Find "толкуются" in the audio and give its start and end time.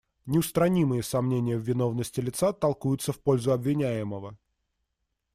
2.53-3.13